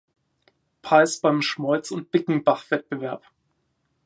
Preis 0.81 1.19
beim 1.19 1.43
Schmolz- 1.43 1.91
und 1.91 2.09
Bickenbach-Wettbewerb. 2.09 3.21